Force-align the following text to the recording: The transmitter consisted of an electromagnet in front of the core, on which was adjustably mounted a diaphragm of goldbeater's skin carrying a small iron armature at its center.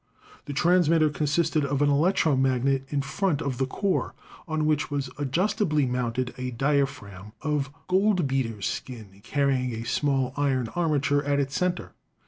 The 0.45 0.53
transmitter 0.53 1.11
consisted 1.11 1.63
of 1.63 1.79
an 1.83 1.89
electromagnet 1.91 2.85
in 2.89 3.03
front 3.03 3.39
of 3.39 3.59
the 3.59 3.67
core, 3.67 4.15
on 4.47 4.65
which 4.65 4.89
was 4.89 5.11
adjustably 5.19 5.85
mounted 5.85 6.33
a 6.39 6.49
diaphragm 6.49 7.33
of 7.43 7.69
goldbeater's 7.87 8.65
skin 8.65 9.21
carrying 9.23 9.73
a 9.75 9.83
small 9.85 10.33
iron 10.35 10.69
armature 10.69 11.23
at 11.23 11.39
its 11.39 11.55
center. 11.55 11.93